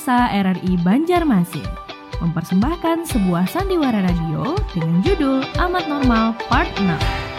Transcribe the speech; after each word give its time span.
Angkasa 0.00 0.32
RRI 0.32 0.80
Banjarmasin 0.80 1.68
mempersembahkan 2.24 3.04
sebuah 3.04 3.44
sandiwara 3.44 4.00
radio 4.00 4.56
dengan 4.72 5.04
judul 5.04 5.44
Amat 5.60 5.92
Normal 5.92 6.40
Part 6.48 6.72
6. 6.80 7.29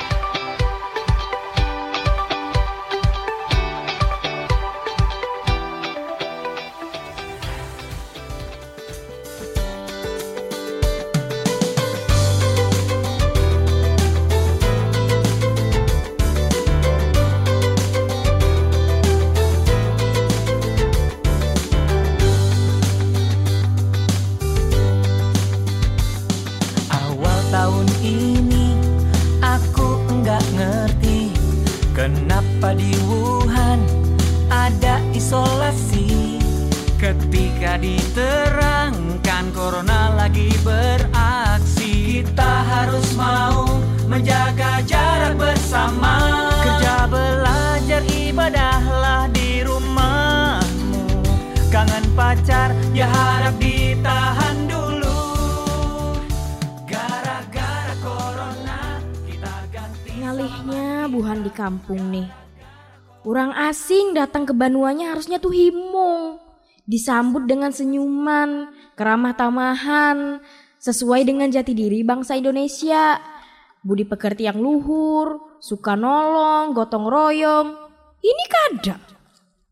Buhan 61.22 61.45
di 61.45 61.53
kampung 61.53 62.09
nih. 62.09 62.25
Orang 63.22 63.53
asing 63.53 64.17
datang 64.17 64.41
ke 64.41 64.58
Banuanya 64.58 65.14
harusnya 65.14 65.38
tuh 65.38 65.53
himung. 65.53 66.41
Disambut 66.89 67.45
dengan 67.45 67.69
senyuman, 67.69 68.73
keramah 68.97 69.38
tamahan, 69.38 70.42
sesuai 70.81 71.22
dengan 71.22 71.53
jati 71.53 71.77
diri 71.77 72.02
bangsa 72.02 72.42
Indonesia. 72.42 73.22
Budi 73.86 74.02
pekerti 74.02 74.49
yang 74.49 74.66
luhur, 74.66 75.61
suka 75.61 75.94
nolong, 75.94 76.73
gotong 76.73 77.05
royong. 77.05 77.69
Ini 78.17 78.45
kada. 78.49 78.97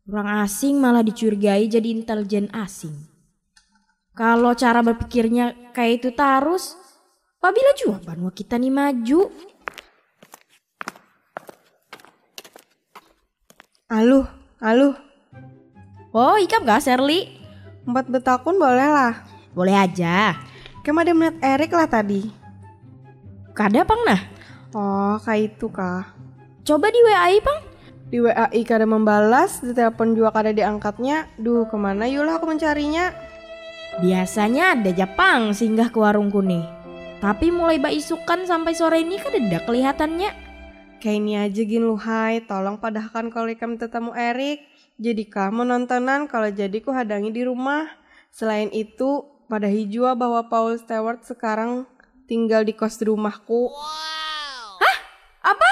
Orang 0.06 0.46
asing 0.46 0.78
malah 0.78 1.02
dicurigai 1.02 1.66
jadi 1.66 1.90
intelijen 1.90 2.46
asing. 2.54 2.94
Kalau 4.14 4.54
cara 4.54 4.86
berpikirnya 4.86 5.74
kayak 5.74 5.98
itu 5.98 6.14
terus, 6.14 6.78
apabila 7.42 7.74
juga 7.74 7.98
Banua 8.06 8.30
kita 8.30 8.54
nih 8.54 8.70
maju, 8.70 9.50
Aluh, 13.90 14.22
aluh. 14.62 14.94
Oh, 16.14 16.38
ikap 16.38 16.62
gak 16.62 16.86
Sherly? 16.86 17.26
Empat 17.82 18.06
betakun 18.06 18.54
boleh 18.54 18.86
lah. 18.86 19.26
Boleh 19.50 19.74
aja. 19.74 20.38
Kamu 20.86 21.02
ada 21.02 21.10
melihat 21.10 21.36
Erik 21.42 21.74
lah 21.74 21.90
tadi. 21.90 22.30
Kada 23.50 23.82
pang 23.82 23.98
nah? 24.06 24.22
Oh, 24.70 25.18
kayak 25.26 25.58
itu 25.58 25.66
kah? 25.74 26.06
Coba 26.62 26.86
di 26.94 27.02
WA 27.02 27.34
pang. 27.42 27.60
Di 28.14 28.22
WA 28.22 28.46
kada 28.62 28.86
membalas, 28.86 29.58
di 29.58 29.74
telepon 29.74 30.14
juga 30.14 30.38
kada 30.38 30.54
diangkatnya. 30.54 31.26
Duh, 31.34 31.66
ke 31.66 31.74
mana 31.74 32.06
yulah 32.06 32.38
aku 32.38 32.46
mencarinya? 32.46 33.10
Biasanya 33.98 34.78
ada 34.78 34.94
Jepang 34.94 35.50
singgah 35.50 35.90
ke 35.90 35.98
warungku 35.98 36.38
nih. 36.46 36.62
Tapi 37.18 37.50
mulai 37.50 37.82
isukan 37.90 38.46
sampai 38.46 38.70
sore 38.70 39.02
ini 39.02 39.18
kan 39.18 39.34
ada 39.34 39.58
kelihatannya. 39.66 40.49
Kayak 41.00 41.16
ini 41.16 41.32
aja 41.40 41.62
gin 41.64 41.88
lu 41.88 41.96
hai, 41.96 42.44
tolong 42.44 42.76
padahkan 42.76 43.32
kalau 43.32 43.48
ikam 43.48 43.80
tetamu 43.80 44.12
Erik. 44.12 44.60
Jadi 45.00 45.24
kamu 45.32 45.64
nontonan 45.64 46.28
kalau 46.28 46.52
jadi 46.52 46.76
ku 46.84 46.92
hadangi 46.92 47.32
di 47.32 47.40
rumah. 47.48 47.88
Selain 48.28 48.68
itu, 48.68 49.24
pada 49.48 49.64
hijau 49.64 50.12
bahwa 50.12 50.44
Paul 50.52 50.76
Stewart 50.76 51.24
sekarang 51.24 51.88
tinggal 52.28 52.68
di 52.68 52.76
kos 52.76 53.00
di 53.00 53.08
rumahku. 53.08 53.72
Wow. 53.72 54.76
Hah? 54.76 54.96
Apa? 55.56 55.70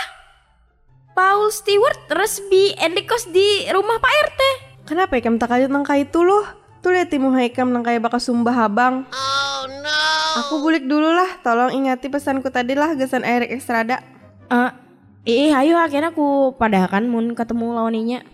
Paul 1.13 1.53
Stewart 1.53 2.09
resmi 2.09 2.73
kos 3.05 3.29
di 3.29 3.69
rumah 3.69 4.01
Pak 4.01 4.13
RT? 4.33 4.41
Kenapa 4.89 5.21
ikam 5.21 5.37
tak 5.37 5.53
aja 5.53 5.69
tentang 5.69 5.85
itu 5.93 6.25
loh? 6.25 6.49
Tuh 6.81 6.97
lihat 6.97 7.13
timu 7.13 7.37
haikam 7.37 7.69
nang 7.69 7.85
kayak 7.85 8.01
bakal 8.01 8.17
sumbah 8.17 8.65
abang. 8.65 9.05
Oh 9.13 9.63
no. 9.69 10.01
Aku 10.41 10.65
bulik 10.65 10.89
dulu 10.89 11.13
lah, 11.13 11.37
tolong 11.45 11.77
ingati 11.77 12.09
pesanku 12.09 12.49
tadi 12.49 12.73
lah 12.73 12.97
gesan 12.97 13.29
Erik 13.29 13.53
Estrada. 13.53 14.01
Uh, 14.49 14.88
Ih, 15.29 15.53
ayo 15.53 15.77
akhirnya 15.77 16.09
aku 16.09 16.57
padahkan 16.57 17.05
mun 17.05 17.37
ketemu 17.37 17.77
lawaninya. 17.77 18.25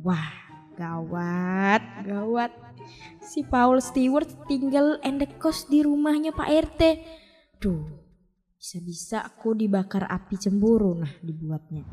Wah, 0.00 0.32
gawat, 0.72 2.08
gawat. 2.08 2.56
Si 3.20 3.44
Paul 3.44 3.84
Stewart 3.84 4.48
tinggal 4.48 4.96
endekos 5.04 5.68
di 5.68 5.84
rumahnya 5.84 6.32
Pak 6.32 6.48
RT. 6.48 6.80
Duh, 7.60 7.84
bisa-bisa 8.56 9.28
aku 9.28 9.52
dibakar 9.52 10.08
api 10.08 10.40
cemburu 10.40 10.96
nah 10.96 11.12
dibuatnya. 11.20 11.84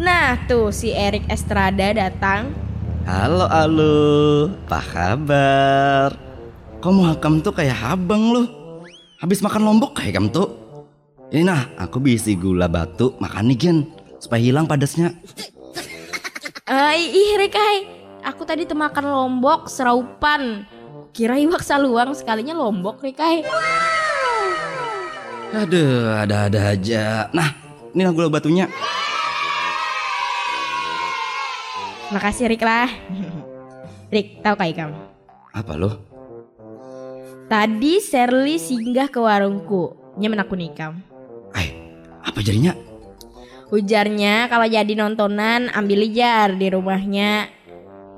Nah 0.00 0.32
tuh 0.48 0.72
si 0.72 0.96
Erik 0.96 1.28
Estrada 1.28 1.92
datang. 1.92 2.56
Halo 3.04 3.44
halo, 3.52 4.48
apa 4.64 4.80
kabar? 4.80 6.16
Kamu 6.80 7.04
hakam 7.04 7.44
tuh 7.44 7.52
kayak 7.52 7.76
habang 7.76 8.32
loh. 8.32 8.48
Habis 9.20 9.44
makan 9.44 9.60
lombok 9.60 10.00
kayak 10.00 10.16
kamu 10.16 10.32
tuh. 10.32 10.56
Ini 11.28 11.44
nah, 11.44 11.68
aku 11.76 12.00
bisi 12.00 12.32
gula 12.32 12.64
batu 12.64 13.12
makan 13.20 13.52
nih 13.52 13.58
Gen, 13.60 13.78
supaya 14.16 14.40
hilang 14.40 14.64
padasnya. 14.64 15.12
Uh, 16.64 16.96
ih 16.96 17.36
Rekai, 17.36 17.84
aku 18.24 18.48
tadi 18.48 18.64
tuh 18.64 18.80
makan 18.80 19.04
lombok 19.04 19.68
seraupan. 19.68 20.64
Kira 21.12 21.36
iwak 21.36 21.60
saluang 21.60 22.16
sekalinya 22.16 22.56
lombok 22.56 23.04
Rekai. 23.04 23.44
Wow. 23.44 25.60
Aduh, 25.60 26.24
ada-ada 26.24 26.72
aja. 26.72 27.28
Nah, 27.36 27.52
ini 27.92 28.00
lah 28.00 28.16
gula 28.16 28.32
batunya. 28.32 28.64
Makasih 32.10 32.50
Rick 32.50 32.66
lah. 32.66 32.90
Rick, 34.10 34.42
tahu 34.42 34.58
kayak 34.58 34.74
kamu? 34.82 34.96
Apa 35.54 35.72
lo? 35.78 35.90
Tadi 37.46 38.02
Sherly 38.02 38.58
singgah 38.58 39.06
ke 39.06 39.22
warungku. 39.22 39.94
Nyemen 40.18 40.42
aku 40.42 40.58
nikam. 40.58 40.98
Eh, 41.54 41.70
apa 42.22 42.42
jadinya? 42.42 42.74
Ujarnya 43.70 44.50
kalau 44.50 44.66
jadi 44.66 44.90
nontonan 44.98 45.70
ambil 45.70 46.10
jar 46.10 46.50
di 46.58 46.66
rumahnya. 46.66 47.46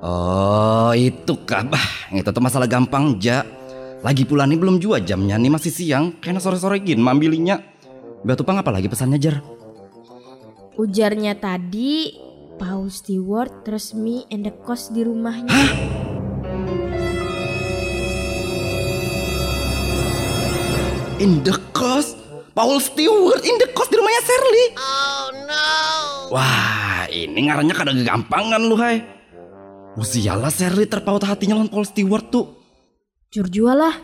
Oh 0.01 0.97
itu 0.97 1.37
kah? 1.45 1.61
Bah, 1.69 2.09
itu 2.09 2.25
tuh 2.25 2.41
masalah 2.41 2.65
gampang 2.65 3.21
ja. 3.21 3.45
Lagi 4.00 4.25
pula 4.25 4.49
nih 4.49 4.56
belum 4.56 4.81
jua 4.81 5.05
jamnya 5.05 5.37
nih 5.37 5.53
masih 5.53 5.69
siang. 5.69 6.17
Kayaknya 6.17 6.41
sore-sore 6.41 6.81
gin 6.81 7.05
mambilinya. 7.05 7.61
Batu 8.25 8.41
pang 8.49 8.56
apa 8.56 8.73
lagi 8.73 8.88
pesannya 8.88 9.21
jar? 9.21 9.45
Ujarnya 10.81 11.37
tadi 11.37 12.17
Paul 12.60 12.93
Stewart 12.93 13.64
resmi 13.64 14.28
endekos 14.28 14.93
di 14.93 15.00
rumahnya. 15.06 15.49
Hah? 15.49 15.70
Indekos? 21.22 22.19
Paul 22.52 22.82
Stewart 22.84 23.40
indekos 23.40 23.88
di 23.88 23.96
rumahnya 23.96 24.22
Sherly? 24.26 24.66
Oh 24.76 25.26
no. 25.49 25.69
Wah, 26.37 27.08
ini 27.08 27.49
ngarannya 27.49 27.72
kadang 27.72 27.96
gampangan 28.02 28.60
lu, 28.60 28.76
hai. 28.76 29.00
Musialah 29.96 30.52
Sherly 30.52 30.84
terpaut 30.84 31.22
hatinya 31.25 31.56
lawan 31.56 31.72
Paul 31.72 31.88
Stewart 31.88 32.28
tuh. 32.28 32.52
Jur 33.32 33.49
lah. 33.72 33.96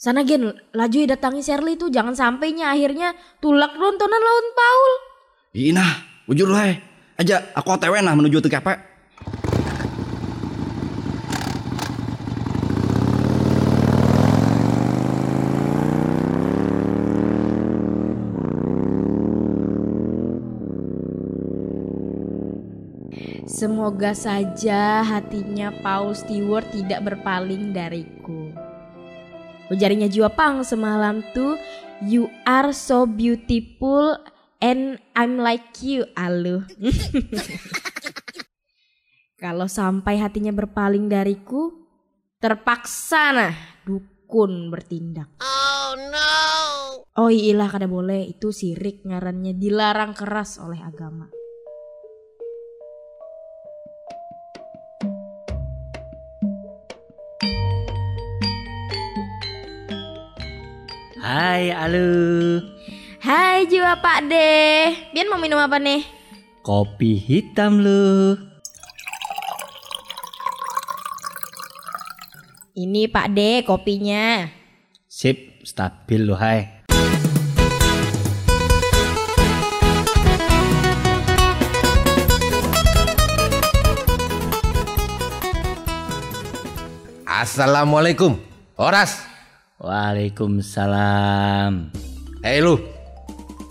Sana 0.00 0.24
gen, 0.24 0.54
laju 0.72 0.98
datangi 1.08 1.42
Sherly 1.42 1.76
tuh 1.76 1.90
jangan 1.90 2.14
sampainya 2.16 2.72
akhirnya 2.72 3.12
tulak 3.42 3.74
nontonan 3.74 4.22
lawan 4.22 4.48
Paul. 4.54 4.92
Ina, 5.56 5.86
ujur 6.30 6.48
hai. 6.54 6.89
Aja, 7.20 7.52
aku 7.52 7.76
otw 7.76 8.00
nah 8.00 8.16
menuju 8.16 8.40
TKP. 8.40 8.80
Semoga 23.44 24.16
saja 24.16 25.04
hatinya 25.04 25.76
Paul 25.84 26.16
Stewart 26.16 26.72
tidak 26.72 27.04
berpaling 27.04 27.76
dariku. 27.76 28.48
Ujarnya 29.68 30.08
Jiwa 30.08 30.32
Pang 30.32 30.64
semalam 30.64 31.20
tuh 31.36 31.60
You 32.00 32.32
are 32.48 32.72
so 32.72 33.04
beautiful 33.04 34.16
and 34.60 35.00
I'm 35.16 35.40
like 35.40 35.80
you 35.80 36.04
alu. 36.14 36.68
Kalau 39.42 39.66
sampai 39.66 40.20
hatinya 40.20 40.52
berpaling 40.52 41.08
dariku, 41.08 41.72
terpaksa 42.36 43.32
nah 43.32 43.56
dukun 43.88 44.68
bertindak. 44.68 45.40
Oh 45.40 45.96
no. 45.96 46.30
Oh 47.16 47.32
iyalah 47.32 47.72
kada 47.72 47.88
boleh, 47.88 48.28
itu 48.28 48.52
sirik 48.52 49.02
ngarannya 49.08 49.56
dilarang 49.56 50.12
keras 50.12 50.60
oleh 50.60 50.78
agama. 50.84 51.32
Hai 61.20 61.70
Alu 61.70 62.79
Hai 63.20 63.68
jiwa 63.68 64.00
Pak 64.00 64.32
De, 64.32 64.48
Bian 65.12 65.28
mau 65.28 65.36
minum 65.36 65.60
apa 65.60 65.76
nih? 65.76 66.08
Kopi 66.64 67.20
hitam 67.20 67.84
lu 67.84 68.32
Ini 72.72 73.12
Pak 73.12 73.28
De 73.36 73.60
kopinya. 73.68 74.48
Sip, 75.04 75.60
stabil 75.68 76.24
lu 76.24 76.32
hai 76.32 76.80
Assalamualaikum. 87.28 88.40
Horas. 88.80 89.20
Waalaikumsalam 89.76 91.92
Hei 92.40 92.64
lu. 92.64 92.99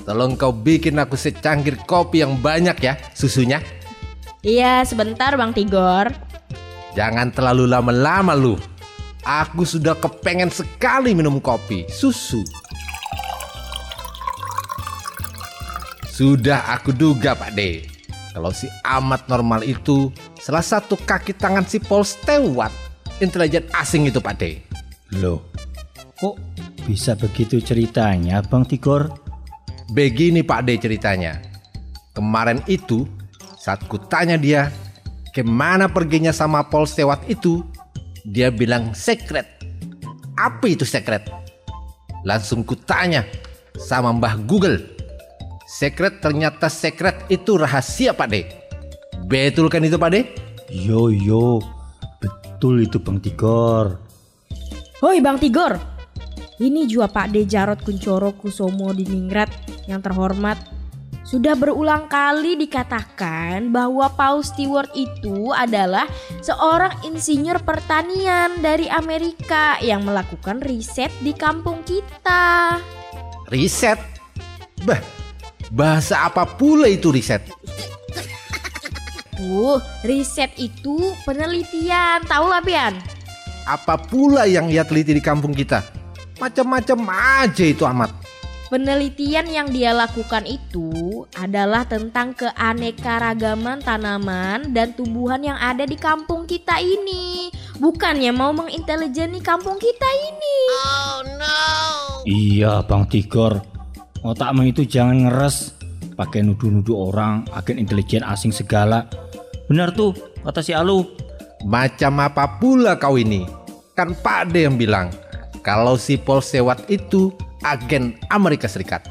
Tolong 0.10 0.34
kau 0.34 0.50
bikin 0.50 0.98
aku 0.98 1.14
secangkir 1.14 1.78
kopi 1.86 2.26
yang 2.26 2.34
banyak 2.42 2.82
ya 2.82 2.98
susunya. 3.14 3.62
Iya 4.42 4.82
sebentar 4.82 5.38
Bang 5.38 5.54
Tigor. 5.54 6.10
Jangan 6.98 7.30
terlalu 7.30 7.70
lama-lama 7.70 8.34
lu. 8.34 8.58
Aku 9.22 9.70
sudah 9.70 9.94
kepengen 9.94 10.50
sekali 10.50 11.14
minum 11.14 11.38
kopi 11.38 11.86
susu. 11.86 12.42
Sudah 16.10 16.74
aku 16.74 16.90
duga 16.90 17.38
Pak 17.38 17.54
D. 17.54 17.86
Kalau 18.34 18.50
si 18.50 18.66
amat 18.90 19.30
normal 19.30 19.62
itu 19.62 20.10
salah 20.42 20.66
satu 20.66 20.98
kaki 20.98 21.38
tangan 21.38 21.70
si 21.70 21.78
Paul 21.78 22.02
Stewart 22.02 22.74
intelijen 23.22 23.70
asing 23.78 24.10
itu 24.10 24.18
Pak 24.18 24.42
D. 24.42 24.58
Loh, 25.22 25.54
kok 26.18 26.42
bisa 26.90 27.14
begitu 27.14 27.62
ceritanya 27.62 28.42
Bang 28.42 28.66
Tigor? 28.66 29.29
Begini 29.90 30.46
Pak 30.46 30.70
D 30.70 30.78
ceritanya. 30.78 31.42
Kemarin 32.14 32.62
itu 32.70 33.10
saat 33.58 33.82
kutanya 33.90 34.38
dia 34.38 34.70
ke 35.34 35.42
mana 35.42 35.90
perginya 35.90 36.30
sama 36.30 36.62
Paul 36.62 36.86
Stewart 36.86 37.26
itu, 37.26 37.66
dia 38.22 38.54
bilang 38.54 38.94
secret. 38.94 39.46
Apa 40.38 40.70
itu 40.70 40.86
secret? 40.86 41.26
Langsung 42.22 42.62
kutanya 42.62 43.26
sama 43.82 44.14
Mbah 44.14 44.38
Google. 44.46 44.78
Secret 45.66 46.22
ternyata 46.22 46.70
secret 46.70 47.26
itu 47.30 47.58
rahasia 47.58 48.14
Pak 48.14 48.28
D. 48.30 48.46
Betul 49.26 49.70
kan 49.74 49.86
itu 49.86 49.98
Pak 49.98 50.10
D? 50.14 50.26
Yo 50.70 51.10
yo, 51.10 51.62
betul 52.22 52.86
itu 52.86 53.02
Bang 53.02 53.18
Tigor 53.18 53.98
Hoi 55.02 55.18
Bang 55.18 55.42
Tigor. 55.42 55.80
Ini 56.60 56.86
jua 56.92 57.08
Pak 57.08 57.32
De 57.32 57.48
Jarot 57.48 57.80
Kuncoro 57.80 58.36
Kusomo 58.36 58.92
di 58.92 59.08
Ningrat 59.08 59.48
yang 59.90 60.06
terhormat. 60.06 60.62
Sudah 61.30 61.54
berulang 61.54 62.10
kali 62.10 62.58
dikatakan 62.58 63.70
bahwa 63.70 64.10
Paul 64.18 64.42
Stewart 64.42 64.90
itu 64.98 65.54
adalah 65.54 66.10
seorang 66.42 66.94
insinyur 67.06 67.62
pertanian 67.62 68.58
dari 68.66 68.90
Amerika 68.90 69.78
yang 69.78 70.06
melakukan 70.06 70.58
riset 70.62 71.14
di 71.22 71.34
kampung 71.38 71.86
kita. 71.86 72.82
Riset? 73.50 74.02
Bah, 74.86 75.02
bahasa 75.70 76.26
apa 76.26 76.50
pula 76.50 76.90
itu 76.90 77.14
riset? 77.14 77.46
Uh, 79.38 79.78
riset 80.02 80.50
itu 80.58 81.14
penelitian, 81.30 82.26
tahu 82.26 82.50
lah 82.50 82.66
Pian? 82.66 82.98
Apa 83.70 84.02
pula 84.02 84.50
yang 84.50 84.66
ia 84.66 84.82
teliti 84.82 85.14
di 85.14 85.22
kampung 85.22 85.54
kita? 85.54 85.86
Macam-macam 86.42 87.00
aja 87.46 87.66
itu 87.70 87.86
amat. 87.86 88.19
Penelitian 88.70 89.50
yang 89.50 89.74
dia 89.74 89.98
lakukan 89.98 90.46
itu 90.46 91.26
adalah 91.34 91.90
tentang 91.90 92.38
keanekaragaman 92.38 93.82
tanaman 93.82 94.70
dan 94.78 94.94
tumbuhan 94.94 95.42
yang 95.42 95.58
ada 95.58 95.90
di 95.90 95.98
kampung 95.98 96.46
kita 96.46 96.78
ini. 96.78 97.50
Bukannya 97.82 98.30
mau 98.30 98.54
menginteliseni 98.54 99.42
kampung 99.42 99.82
kita 99.82 100.06
ini. 100.06 100.58
Iya 102.30 102.86
Bang 102.86 103.10
Tigor 103.10 103.58
Otakmu 104.22 104.70
itu 104.70 104.86
jangan 104.86 105.26
ngeres 105.26 105.74
Pakai 106.14 106.44
nuduh-nuduh 106.44 107.10
orang 107.10 107.48
Agen 107.56 107.80
intelijen 107.80 108.22
asing 108.28 108.52
segala 108.52 109.08
Benar 109.72 109.96
tuh 109.96 110.14
kata 110.44 110.60
si 110.60 110.76
Alu 110.76 111.08
Macam 111.66 112.20
apa 112.22 112.60
pula 112.60 113.00
kau 113.00 113.18
ini? 113.18 113.48
Kan 113.96 114.14
Pak 114.14 114.54
D 114.54 114.68
yang 114.68 114.78
bilang 114.78 115.10
kalau 115.60 116.00
si 116.00 116.16
Paul 116.16 116.40
Stewart 116.40 116.88
itu 116.88 117.36
agen 117.64 118.16
Amerika 118.32 118.68
Serikat. 118.68 119.08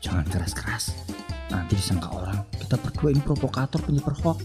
Jangan 0.00 0.26
keras-keras 0.26 0.90
Nanti 1.54 1.78
disangka 1.78 2.10
orang 2.10 2.42
Kita 2.58 2.74
berdua 2.82 3.14
ini 3.14 3.22
provokator 3.22 3.78
penyebar 3.78 4.16
hoax 4.26 4.42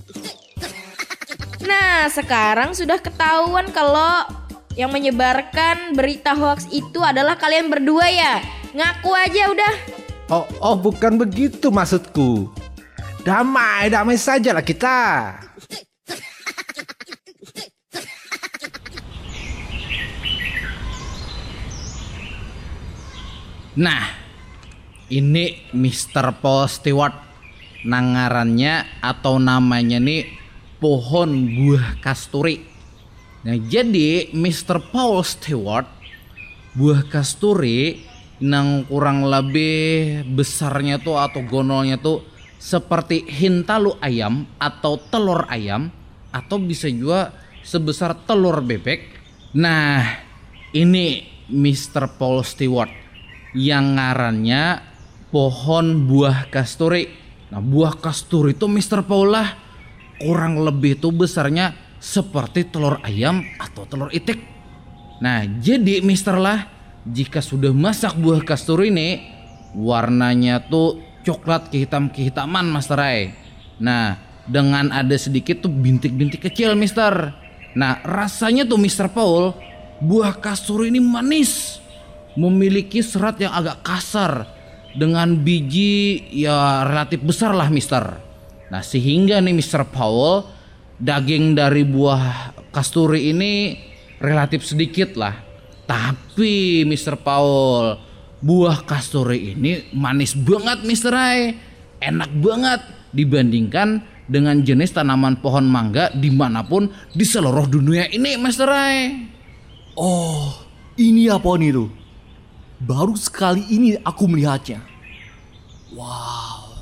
Nah, 1.66 2.06
sekarang 2.13 2.78
sudah 2.78 3.01
ketahuan 3.01 3.73
kalau 3.73 4.21
yang 4.78 4.94
menyebarkan 4.94 5.97
berita 5.97 6.37
hoax 6.37 6.69
itu 6.69 7.01
adalah 7.01 7.40
kalian 7.40 7.71
berdua 7.73 8.06
ya. 8.11 8.44
Ngaku 8.75 9.11
aja 9.16 9.44
udah. 9.49 9.73
Oh, 10.30 10.45
oh 10.61 10.75
bukan 10.78 11.18
begitu 11.18 11.73
maksudku. 11.73 12.54
Damai, 13.25 13.90
damai 13.90 14.19
sajalah 14.19 14.61
kita. 14.61 15.33
Nah, 23.75 24.07
ini 25.11 25.67
Mr. 25.75 26.31
Paul 26.39 26.71
Stewart. 26.71 27.27
Nangarannya 27.85 29.03
atau 29.03 29.37
namanya 29.37 30.01
nih 30.01 30.25
pohon 30.81 31.45
buah 31.53 32.01
kasturi. 32.01 32.63
Nah, 33.45 33.59
jadi 33.61 34.33
Mr. 34.33 34.81
Paul 34.89 35.21
Stewart 35.21 35.85
buah 36.73 37.05
kasturi 37.05 38.01
yang 38.41 38.89
kurang 38.89 39.27
lebih 39.27 40.23
besarnya 40.33 40.97
tuh 40.97 41.21
atau 41.21 41.45
gonolnya 41.45 42.01
tuh 42.01 42.25
seperti 42.57 43.27
hintalu 43.29 43.94
ayam 44.01 44.49
atau 44.57 44.97
telur 44.97 45.45
ayam 45.45 45.94
atau 46.33 46.57
bisa 46.57 46.89
juga 46.89 47.37
sebesar 47.61 48.17
telur 48.25 48.65
bebek. 48.65 49.13
Nah, 49.53 50.01
ini 50.73 51.21
Mr. 51.53 52.17
Paul 52.17 52.41
Stewart 52.41 53.05
yang 53.56 53.95
ngarannya 53.95 54.83
pohon 55.31 56.06
buah 56.06 56.52
kasturi. 56.52 57.07
Nah, 57.50 57.64
buah 57.64 57.97
kasturi 57.97 58.54
itu 58.54 58.68
Mr. 58.68 59.07
Paul 59.07 59.31
lah 59.31 59.56
kurang 60.19 60.59
lebih 60.64 61.00
tuh 61.00 61.16
besarnya 61.16 61.76
seperti 62.00 62.68
telur 62.68 63.00
ayam 63.02 63.42
atau 63.57 63.88
telur 63.88 64.12
itik. 64.12 64.38
Nah, 65.24 65.47
jadi 65.47 66.04
Mister 66.04 66.35
lah 66.35 66.68
jika 67.07 67.40
sudah 67.40 67.71
masak 67.71 68.19
buah 68.19 68.44
kasturi 68.44 68.92
ini 68.92 69.24
warnanya 69.76 70.59
tuh 70.68 71.00
coklat 71.24 71.71
kehitam 71.71 72.12
kehitaman 72.12 72.68
Master 72.68 73.00
Rai. 73.00 73.33
Nah, 73.80 74.19
dengan 74.45 74.92
ada 74.94 75.16
sedikit 75.18 75.66
tuh 75.66 75.71
bintik-bintik 75.71 76.44
kecil 76.45 76.76
Mister. 76.76 77.33
Nah, 77.76 78.00
rasanya 78.04 78.68
tuh 78.68 78.80
Mister 78.80 79.07
Paul 79.07 79.56
buah 80.04 80.35
kasturi 80.38 80.92
ini 80.92 81.00
manis. 81.00 81.80
Memiliki 82.35 82.99
serat 82.99 83.39
yang 83.39 83.56
agak 83.56 83.83
kasar 83.83 84.44
dengan 84.95 85.39
biji 85.39 86.23
ya 86.31 86.83
relatif 86.83 87.23
besar 87.23 87.56
lah 87.56 87.71
Mister. 87.71 88.04
Nah, 88.71 88.83
sehingga 88.83 89.39
nih 89.39 89.56
Mister 89.56 89.87
Paul 89.87 90.44
daging 90.99 91.56
dari 91.56 91.83
buah 91.83 92.56
kasturi 92.71 93.31
ini 93.31 93.75
relatif 94.19 94.63
sedikit 94.68 95.15
lah. 95.19 95.35
Tapi 95.85 96.81
Mr. 96.81 97.21
Paul, 97.21 97.94
buah 98.42 98.81
kasturi 98.83 99.54
ini 99.54 99.94
manis 99.94 100.33
banget 100.33 100.81
Mr. 100.81 101.11
Rai. 101.13 101.39
Enak 102.01 102.31
banget 102.42 102.81
dibandingkan 103.15 104.04
dengan 104.25 104.59
jenis 104.65 104.92
tanaman 104.92 105.37
pohon 105.39 105.69
mangga 105.69 106.09
di 106.11 106.33
mana 106.33 106.65
pun 106.65 106.89
di 107.13 107.23
seluruh 107.23 107.69
dunia 107.69 108.09
ini 108.09 108.35
Mr. 108.35 108.65
Rai. 108.65 108.99
Oh, 109.95 110.51
ini 110.99 111.30
apa 111.31 111.47
nih 111.56 111.71
tuh? 111.71 111.89
Baru 112.81 113.15
sekali 113.15 113.63
ini 113.71 113.95
aku 114.03 114.27
melihatnya. 114.27 114.83
Wow, 115.95 116.75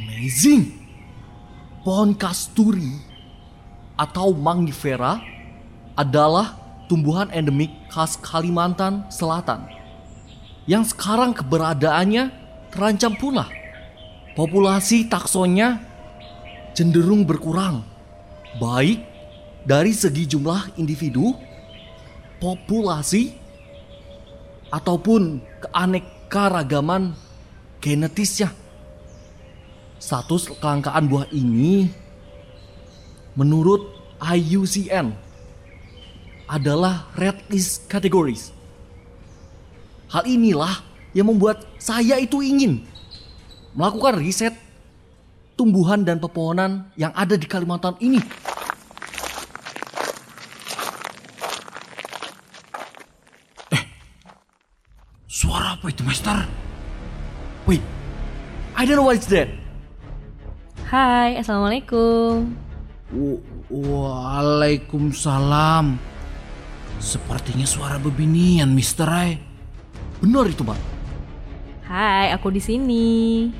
amazing. 0.00 0.80
Pohon 1.82 2.14
kasturi 2.14 2.94
atau 3.98 4.32
mangifera 4.32 5.20
adalah 5.98 6.56
tumbuhan 6.88 7.28
endemik 7.34 7.74
khas 7.92 8.16
Kalimantan 8.16 9.04
Selatan 9.12 9.66
yang 10.64 10.86
sekarang 10.86 11.34
keberadaannya 11.34 12.30
terancam 12.70 13.12
punah. 13.18 13.50
Populasi 14.32 15.10
taksonya 15.10 15.82
cenderung 16.72 17.28
berkurang, 17.28 17.84
baik 18.56 19.04
dari 19.68 19.92
segi 19.92 20.24
jumlah 20.24 20.72
individu, 20.80 21.36
populasi, 22.40 23.41
ataupun 24.72 25.44
keanekaragaman 25.60 27.12
genetisnya. 27.78 28.48
Status 30.02 30.50
kelangkaan 30.58 31.06
buah 31.06 31.30
ini 31.30 31.86
menurut 33.38 33.86
IUCN 34.18 35.14
adalah 36.50 37.06
red 37.14 37.38
list 37.52 37.86
categories. 37.86 38.50
Hal 40.10 40.26
inilah 40.26 40.82
yang 41.14 41.30
membuat 41.30 41.64
saya 41.78 42.18
itu 42.18 42.42
ingin 42.42 42.84
melakukan 43.72 44.20
riset 44.20 44.52
tumbuhan 45.56 46.04
dan 46.04 46.20
pepohonan 46.20 46.90
yang 46.98 47.12
ada 47.16 47.36
di 47.36 47.46
Kalimantan 47.48 47.96
ini. 48.02 48.20
Eh, 53.72 53.82
itu, 55.92 56.00
Master? 56.00 56.48
Wait, 57.68 57.84
I 58.74 58.88
don't 58.88 58.96
know 58.96 59.04
what 59.06 59.20
is 59.20 59.28
that. 59.28 59.52
Hai, 60.88 61.36
Assalamualaikum. 61.36 62.56
Waalaikumsalam. 63.68 66.00
Sepertinya 66.96 67.68
suara 67.68 68.00
bebinian, 68.00 68.72
Mister 68.72 69.04
Rai. 69.04 69.36
Benar 70.24 70.48
itu, 70.48 70.64
Pak. 70.64 70.80
Hai, 71.88 72.32
aku 72.32 72.48
di 72.48 72.64
sini. 72.64 73.52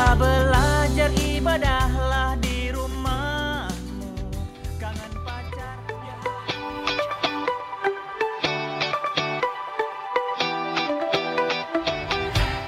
Bersama 0.00 0.16
Kerja 0.16 0.16
belajar 0.16 1.10
ibadahlah 1.12 2.32
di 2.40 2.72
rumahmu 2.72 4.08
Kangen 4.80 5.12
pacar 5.20 5.76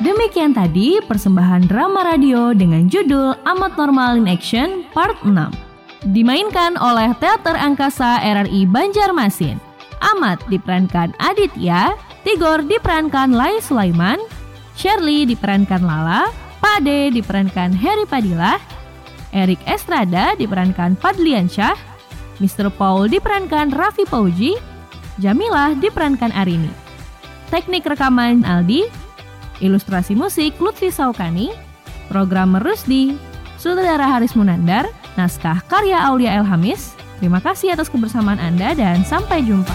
Demikian 0.02 0.52
tadi 0.52 1.00
persembahan 1.00 1.64
drama 1.72 2.04
radio 2.04 2.52
dengan 2.52 2.92
judul 2.92 3.32
Amat 3.48 3.80
Normal 3.80 4.20
in 4.20 4.28
Action 4.28 4.84
Part 4.92 5.16
6. 5.24 6.12
Dimainkan 6.12 6.76
oleh 6.76 7.16
Teater 7.16 7.56
Angkasa 7.56 8.20
RRI 8.20 8.68
Banjarmasin. 8.68 9.56
Amat 10.02 10.42
diperankan 10.50 11.14
Aditya, 11.16 11.94
Tigor 12.26 12.66
diperankan 12.66 13.32
Lai 13.32 13.62
Sulaiman, 13.62 14.18
Shirley 14.74 15.22
diperankan 15.22 15.86
Lala, 15.86 16.41
Pade 16.62 17.10
diperankan 17.10 17.74
Heri 17.74 18.06
Padilah, 18.06 18.62
Erik 19.34 19.58
Estrada 19.66 20.38
diperankan 20.38 20.94
Padlian 20.94 21.50
Syah, 21.50 21.74
Mr. 22.38 22.70
Paul 22.70 23.10
diperankan 23.10 23.74
Raffi 23.74 24.06
Pauji, 24.06 24.54
Jamilah 25.18 25.74
diperankan 25.74 26.30
Arini. 26.30 26.70
Teknik 27.50 27.82
rekaman 27.84 28.46
Aldi, 28.46 28.86
ilustrasi 29.58 30.14
musik 30.14 30.54
Lutfi 30.62 30.88
Saukani, 30.88 31.50
program 32.06 32.56
Rusdi, 32.62 33.18
sutradara 33.58 34.06
Haris 34.06 34.38
Munandar, 34.38 34.86
naskah 35.18 35.60
karya 35.66 35.98
Aulia 35.98 36.38
Elhamis. 36.38 36.94
Terima 37.18 37.42
kasih 37.42 37.74
atas 37.74 37.90
kebersamaan 37.90 38.38
Anda 38.38 38.72
dan 38.78 39.02
sampai 39.02 39.42
jumpa. 39.44 39.74